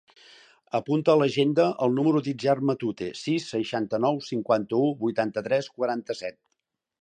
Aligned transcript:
Apunta 0.77 1.11
a 1.13 1.17
l'agenda 1.21 1.65
el 1.87 1.93
número 1.97 2.21
de 2.27 2.29
l'Itziar 2.29 2.55
Matute: 2.69 3.09
sis, 3.19 3.45
seixanta-nou, 3.51 4.19
cinquanta-u, 4.31 4.89
vuitanta-tres, 5.05 5.69
quaranta-set. 5.77 6.41